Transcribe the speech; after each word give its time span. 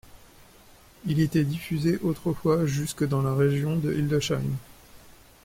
Il 1.05 1.19
était 1.19 1.43
diffusé 1.43 1.99
autrefois 2.01 2.65
jusque 2.65 3.03
dans 3.07 3.21
la 3.21 3.35
région 3.35 3.75
de 3.77 3.93
Hildesheim. 3.93 4.57